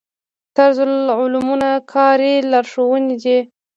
طرزالعملونه 0.55 1.69
کاري 1.93 2.33
لارښوونې 2.51 3.15
دي 3.23 3.37